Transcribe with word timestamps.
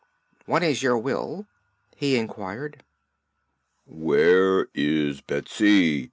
"What 0.47 0.63
is 0.63 0.81
your 0.81 0.97
will?" 0.97 1.45
he 1.95 2.17
inquired. 2.17 2.83
"Where 3.85 4.67
is 4.73 5.21
Betsy?" 5.21 5.99